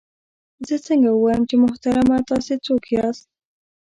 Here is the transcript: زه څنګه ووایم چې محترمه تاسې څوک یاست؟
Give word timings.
زه 0.67 0.75
څنګه 0.87 1.09
ووایم 1.11 1.43
چې 1.49 1.55
محترمه 1.63 2.17
تاسې 2.29 2.53
څوک 2.65 2.83
یاست؟ 2.95 3.25